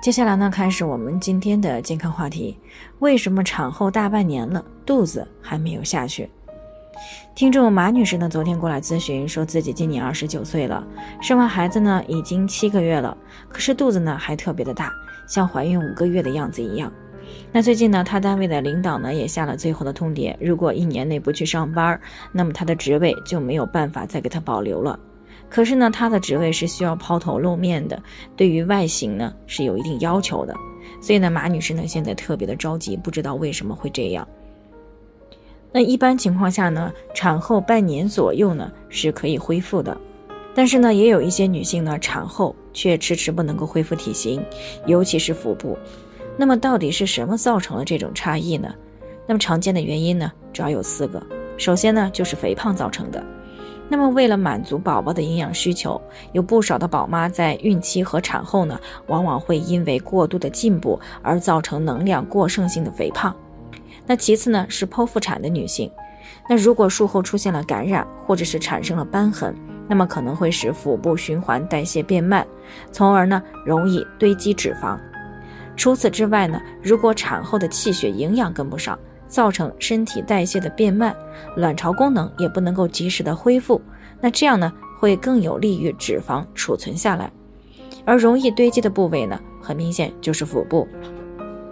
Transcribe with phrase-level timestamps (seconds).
[0.00, 2.58] 接下来呢，开始我们今天的健康话题：
[3.00, 6.26] 为什么产后大半年了，肚子还没有下去？
[7.34, 10.82] 听众马女士呢，昨天过来咨询，说自己今年二十九岁了，
[11.20, 13.14] 生完孩子呢已经七个月了，
[13.50, 14.90] 可是肚子呢还特别的大，
[15.28, 16.90] 像怀孕五个月的样子一样。
[17.52, 22.00] 那最近呢，她单位的领导呢也下了最后的通牒，如果一年内不去上班，
[22.32, 24.98] 那么她的职位就没有办法再给她保留了。
[25.50, 28.00] 可是呢，她的职位是需要抛头露面的，
[28.36, 30.54] 对于外形呢是有一定要求的，
[31.02, 34.26] 所以呢，马女士呢现在特别的着急，不知道为什么会这样。
[35.72, 39.96] 那一般情况下呢，产后半年左右呢是可以恢复的，
[40.54, 44.40] 但是呢，也有一些女性呢产后却迟迟不能够恢复体型，
[44.86, 45.76] 尤其是腹部。
[46.36, 48.74] 那么到底是什么造成了这种差异呢？
[49.26, 51.20] 那么常见的原因呢，主要有四个。
[51.56, 53.22] 首先呢，就是肥胖造成的。
[53.92, 56.00] 那么，为了满足宝宝的营养需求，
[56.32, 63.34] 有不少的宝妈在孕期和产后呢，往往会因为过度的进补而造成能量过剩性的肥胖。
[64.06, 65.90] 那其次呢，是剖腹产的女性，
[66.48, 69.52] 那如果术后出现了感染或者是产生了瘢痕，
[69.88, 72.46] 那么可能会使腹部循环代谢变慢，
[72.92, 74.96] 从而呢容易堆积脂肪。
[75.76, 78.96] 除此之外呢，如果产后的气血营养跟不上。
[79.30, 81.16] 造成身体代谢的变慢，
[81.56, 83.80] 卵巢功能也不能够及时的恢复，
[84.20, 87.30] 那这样呢会更有利于脂肪储存下来，
[88.04, 90.86] 而容易堆积的部位呢，很明显就是腹部。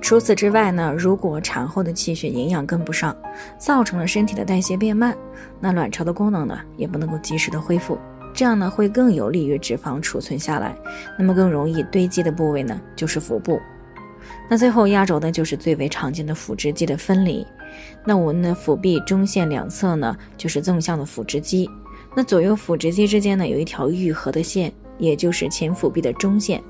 [0.00, 3.16] 除此之外呢，如果产后的气血营养跟不上，
[3.56, 5.16] 造成了身体的代谢变慢，
[5.60, 7.96] 那卵巢的功能呢也不能够及时的恢复，
[8.34, 10.74] 这样呢会更有利于脂肪储存下来，
[11.16, 13.60] 那么更容易堆积的部位呢就是腹部。
[14.48, 17.46] 那最后压轴的就是最为常见的腹直肌的分离。
[18.04, 21.68] 那我们的腹壁中线两侧呢，就是纵向的腹直肌。
[22.14, 26.62] 那左右腹直肌之间呢，有一条愈合的线，也就是前腹壁的中线。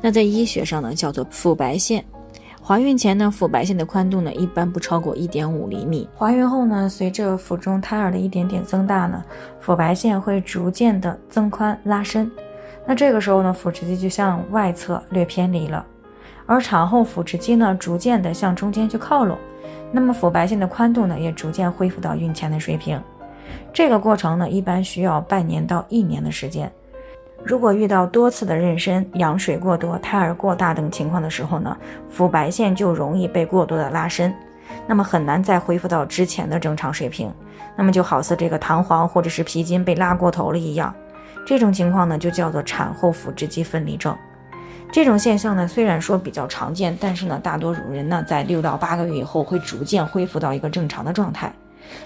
[0.00, 2.04] 那在医学上呢，叫做腹白线。
[2.62, 6.08] 怀孕前呢，腹白线的宽度呢，一般不超过一点五厘米。
[6.16, 9.22] 怀孕后呢，随着腹中胎儿的一点点增大呢，
[9.60, 12.30] 腹白线会逐渐的增宽拉伸。
[12.86, 15.86] 那这个时候呢，腹直肌就向外侧略偏离了。
[16.46, 19.36] 而产后腹直肌呢，逐渐的向中间去靠拢，
[19.90, 23.00] 那么腹白线的宽度呢，也逐渐恢复到孕前的水平。
[23.72, 26.70] 这个过程呢，一般需要半年到一年的时间。
[27.44, 31.76] 如果遇到多次的妊娠、羊水过多、胎儿过大等情况的时候呢，
[32.08, 34.34] 腹白线就容易被过多的拉伸，
[34.86, 37.32] 那么很难再恢复到之前的正常水平。
[37.76, 40.92] 那么就好似这个弹簧或者是皮筋被拉过头了一样，
[41.46, 44.16] 这种情况呢，就叫做产后腹直肌分离症。
[44.90, 51.52] 这种现象呢，虽然说比较常见，但是呢，大多数人呢，在六到八个月以后会逐渐恢复到一个正常的状态。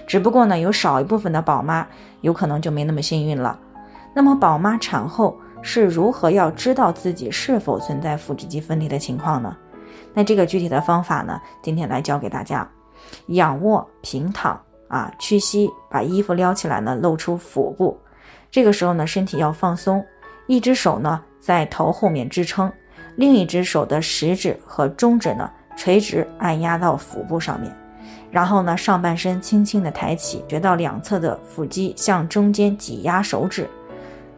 [0.05, 1.87] 只不过呢，有少一部分的宝妈
[2.19, 3.57] 有可能就没那么幸运了。
[4.13, 9.55] 那么，宝妈产后是如何要知道自己是否存在腹直肌分离的情况呢？
[10.13, 12.69] 那这个具体的方法呢，今天来教给大家：
[13.27, 14.59] 仰卧平躺
[14.89, 17.97] 啊，屈膝，把衣服撩起来呢，露出腹部。
[18.51, 20.03] 这个时候呢，身体要放松，
[20.47, 21.21] 一只手呢。
[21.41, 22.71] 在头后面支撑，
[23.15, 27.75] 另一只手的食指和中指呢垂直按压到腹部上面，
[28.29, 33.67] 然后呢上半身轻轻的抬起，觉到两侧的腹肌向中间挤压手指。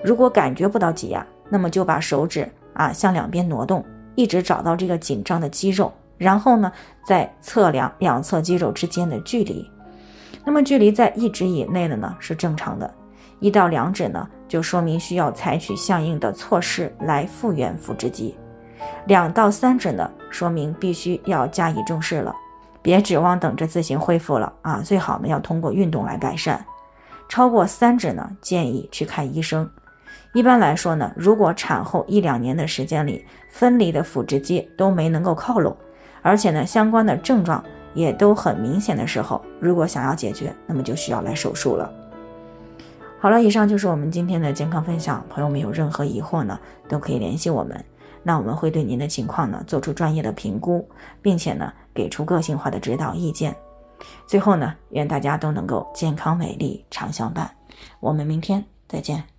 [0.01, 3.85] 如果感觉不到挤压，那么就把手指啊向两边挪动，
[4.15, 6.71] 一直找到这个紧张的肌肉，然后呢
[7.05, 9.69] 再测量两侧肌肉之间的距离。
[10.45, 12.93] 那么距离在一指以内的呢是正常的。
[13.43, 18.33] 一到两指呢，就说明需要采取相应的措施来复原腹直肌；
[19.05, 22.33] 两到三指呢，说明必须要加以重视了，
[22.81, 24.79] 别指望等着自行恢复了啊！
[24.81, 26.65] 最好呢要通过运动来改善。
[27.27, 29.69] 超过三指呢，建议去看医生。
[30.33, 35.75] 一般来说呢，如果产后一两年的时间里分离的腹直肌都没能够靠拢，
[36.21, 37.61] 而且呢相关的症状
[37.93, 41.91] 也都很明显的时候，如果想要解决，那么就需要来手术了。
[43.23, 45.25] 好了，以上就是我们今天的健康分享。
[45.29, 46.59] 朋友们有任何疑惑呢，
[46.89, 47.81] 都可以联系我们，
[48.21, 50.85] 那我们会对您的情况呢做出专业的评估，
[51.21, 53.55] 并且呢给出个性化的指导意见。
[54.27, 57.49] 最后呢，愿大家都能够健康美丽常相伴。
[58.01, 59.32] 我们明天再见。